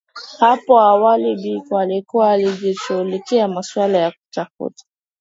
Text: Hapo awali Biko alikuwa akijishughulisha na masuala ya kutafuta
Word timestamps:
Hapo 0.39 0.79
awali 0.79 1.35
Biko 1.35 1.77
alikuwa 1.79 2.31
akijishughulisha 2.33 3.41
na 3.47 3.47
masuala 3.47 3.97
ya 3.97 4.11
kutafuta 4.11 4.83